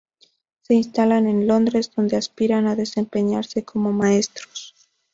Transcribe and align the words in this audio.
Se 0.63 0.73
instalan 0.73 1.27
en 1.27 1.45
Londres, 1.45 1.91
donde 1.95 2.17
aspiran 2.17 2.65
a 2.65 2.75
desempeñarse 2.75 3.63
como 3.63 3.93
maestros. 3.93 4.73